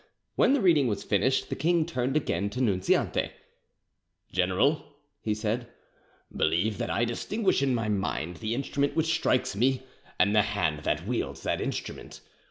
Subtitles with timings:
[0.35, 3.29] When the reading was finished, the king turned again to Nunziante.
[4.31, 4.83] "General,"
[5.21, 5.67] he said,
[6.35, 9.83] "believe that I distinguish in my mind the instrument which strikes me
[10.17, 12.21] and the hand that wields that instrument.